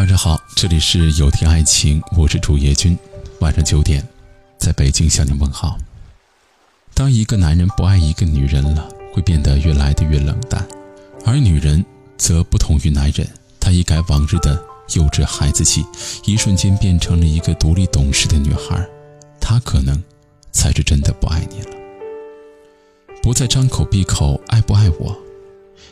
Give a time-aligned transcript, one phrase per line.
[0.00, 2.98] 晚上好，这里是有天爱情，我是主页君。
[3.40, 4.02] 晚上九点，
[4.56, 5.76] 在北京向你问好。
[6.94, 10.66] 当一个男人不爱一个女人了，会变得越来的越冷淡，
[11.26, 11.84] 而女人
[12.16, 13.28] 则不同于男人，
[13.60, 14.58] 她一改往日的
[14.94, 15.84] 幼稚孩子气，
[16.24, 18.82] 一瞬间变成了一个独立懂事的女孩。
[19.38, 20.02] 她可能
[20.50, 21.76] 才是真的不爱你了，
[23.22, 25.14] 不再张口闭口爱不爱我。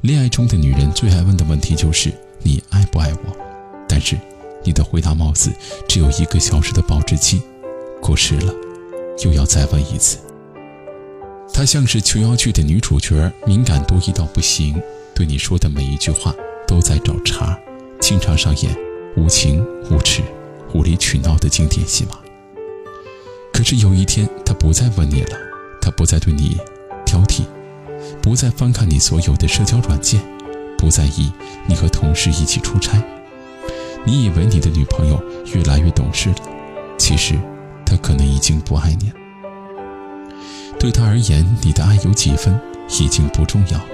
[0.00, 2.10] 恋爱中的女人最爱问的问题就是
[2.42, 3.49] 你爱不爱我，
[4.00, 4.18] 但是
[4.64, 5.52] 你的回答貌似
[5.86, 7.42] 只有一个小时的保质期，
[8.00, 8.50] 过时了
[9.22, 10.16] 又要再问一次。
[11.52, 14.80] 她像是琼瑶剧的女主角，敏感多疑到不行，
[15.14, 16.34] 对你说的每一句话
[16.66, 17.54] 都在找茬，
[18.00, 18.74] 经常上演
[19.18, 20.22] 无情无耻、
[20.72, 22.18] 无理取闹的经典戏码。
[23.52, 25.36] 可是有一天，她不再问你了，
[25.82, 26.56] 她不再对你
[27.04, 27.42] 挑剔，
[28.22, 30.22] 不再翻看你所有的社交软件，
[30.78, 31.30] 不在意
[31.68, 32.98] 你和同事一起出差。
[34.06, 35.22] 你以为你的女朋友
[35.54, 36.36] 越来越懂事了，
[36.98, 37.38] 其实
[37.84, 39.14] 她可能已经不爱你了。
[40.78, 43.84] 对她而言，你的爱有几分已经不重要了。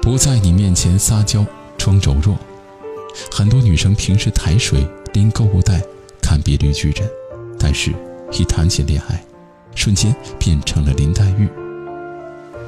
[0.00, 1.44] 不在你面前撒娇
[1.76, 2.36] 装柔弱，
[3.30, 5.80] 很多女生平时抬水拎购物袋，
[6.20, 7.08] 堪比绿巨人，
[7.58, 7.92] 但是，
[8.32, 9.22] 一谈起恋爱，
[9.74, 11.48] 瞬间变成了林黛玉。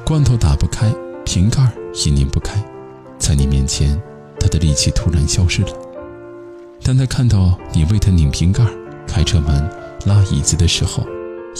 [0.05, 0.93] 罐头打不开，
[1.25, 1.67] 瓶盖
[2.05, 2.63] 也拧不开，
[3.17, 3.99] 在你面前，
[4.57, 5.69] 的力气突然消失了。
[6.81, 8.63] 当他看到你为他拧瓶盖、
[9.07, 9.69] 开车门、
[10.05, 11.05] 拉椅子的时候，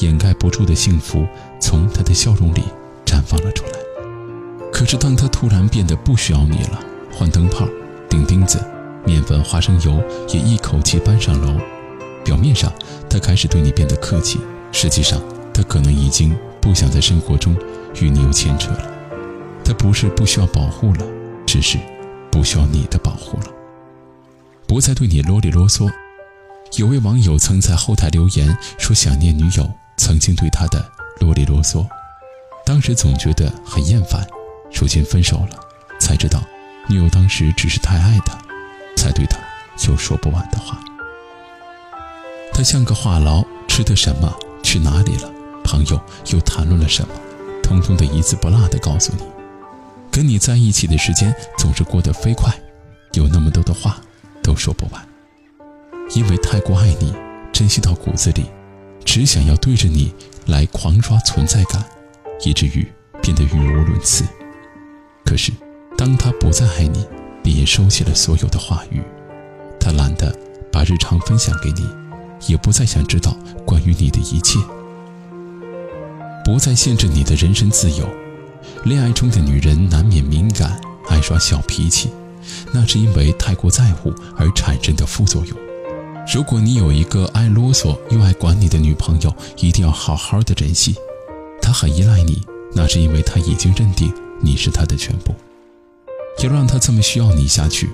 [0.02, 1.26] 掩盖不住的幸福
[1.60, 2.62] 从他的笑容里
[3.06, 3.72] 绽放了出来。
[4.72, 6.80] 可是，当他突然变得不需要你了，
[7.12, 7.68] 换灯泡、
[8.10, 8.60] 钉钉子、
[9.06, 11.60] 面粉、花生油也一口气搬上楼。
[12.24, 12.72] 表面上，
[13.10, 14.40] 他开始对你变得客气，
[14.72, 15.22] 实际上，
[15.54, 17.56] 他可能已经不想在生活中
[18.02, 18.92] 与你有牵扯了。
[19.64, 21.06] 他不是不需要保护了，
[21.46, 21.80] 只是
[22.36, 23.46] 不需要你的保护了，
[24.68, 25.90] 不再对你啰里啰嗦。
[26.76, 29.72] 有位网友曾在后台留言说想念女友。
[29.98, 30.86] 曾经对他的
[31.22, 31.88] 啰里啰嗦，
[32.66, 34.28] 当时总觉得很厌烦。
[34.74, 35.58] 如今分手了，
[35.98, 36.42] 才知道
[36.90, 38.38] 女友当时只是太爱他，
[38.98, 39.38] 才对他
[39.88, 40.78] 有说不完的话。
[42.54, 45.32] 他像个话痨，吃的什么，去哪里了，
[45.64, 46.02] 朋友
[46.34, 47.14] 又谈论了什么，
[47.64, 49.24] 通通的一字不落的告诉你。
[50.16, 52.50] 跟你在一起的时间总是过得飞快，
[53.16, 54.02] 有那么多的话
[54.42, 55.06] 都说不完。
[56.16, 57.14] 因为太过爱你，
[57.52, 58.46] 珍惜到骨子里。
[59.04, 60.14] 只想要对着你
[60.46, 61.84] 来狂刷存在感，
[62.46, 62.88] 以至于
[63.22, 64.24] 变得语无伦次。
[65.26, 65.52] 可是，
[65.98, 67.06] 当他不再爱你，
[67.44, 69.04] 你也收起了所有的话语。
[69.78, 70.34] 他懒得
[70.72, 71.86] 把日常分享给你，
[72.48, 74.60] 也不再想知道关于你的一切，
[76.46, 78.08] 不再限制你的人身自由。
[78.84, 82.10] 恋爱中的女人难免敏感，爱耍小脾气，
[82.72, 85.58] 那是因为太过在乎而产生的副作用。
[86.34, 90.96] 如果你有一个爱啰嗦又爱管你的女朋友，一定要好好的珍惜。
[91.62, 92.42] 她很依赖你，
[92.74, 94.12] 那是因为她已经认定
[94.42, 95.34] 你是她的全部。
[96.44, 97.90] 要让她这么需要你下去，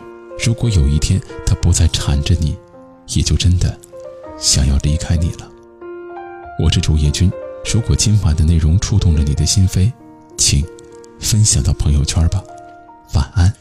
[0.46, 2.56] 如果有一天她不再缠着你，
[3.14, 3.78] 也就真的
[4.38, 5.50] 想要离开你了。
[6.62, 7.32] 我是主页君，
[7.74, 9.92] 如果今晚的内容触动了你的心扉，
[10.42, 10.66] 请
[11.20, 12.44] 分享到朋友圈吧。
[13.14, 13.54] 晚安。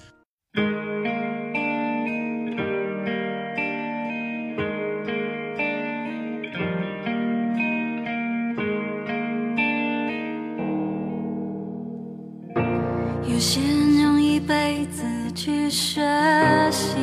[13.28, 15.04] 有些人用一辈子
[15.34, 16.00] 去学
[16.70, 16.96] 习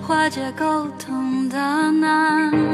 [0.00, 1.58] 化解沟通的
[1.90, 2.71] 难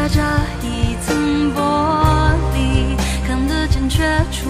[0.00, 0.22] 隔着
[0.62, 1.60] 一层玻
[2.54, 4.02] 璃，看得见却
[4.32, 4.48] 触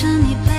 [0.00, 0.49] 是你